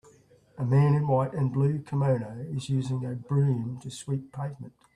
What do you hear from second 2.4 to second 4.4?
is using a broom to sweep